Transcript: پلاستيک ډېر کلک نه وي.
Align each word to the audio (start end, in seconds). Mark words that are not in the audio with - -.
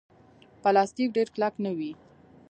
پلاستيک 0.61 1.09
ډېر 1.15 1.27
کلک 1.35 1.53
نه 1.65 1.71
وي. 1.77 1.91